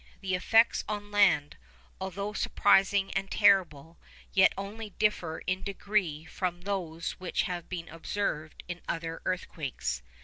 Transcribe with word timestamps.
The 0.21 0.33
effects 0.33 0.83
on 0.89 1.11
land, 1.11 1.57
although 1.99 2.33
surprising 2.33 3.11
and 3.13 3.29
terrible, 3.29 3.99
yet 4.33 4.51
only 4.57 4.89
differ 4.89 5.43
in 5.45 5.61
degree 5.61 6.25
from 6.25 6.61
those 6.61 7.11
which 7.19 7.43
have 7.43 7.69
been 7.69 7.87
observed 7.87 8.63
in 8.67 8.81
other 8.89 9.21
earthquakes. 9.25 10.01